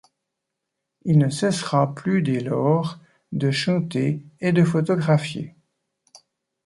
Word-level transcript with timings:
Il 1.05 1.19
ne 1.19 1.29
cessera 1.29 1.93
plus 1.93 2.23
dès 2.23 2.39
lors 2.39 2.97
de 3.33 3.51
chanter 3.51 4.23
et 4.39 4.51
de 4.51 4.63
photographier. 4.63 5.53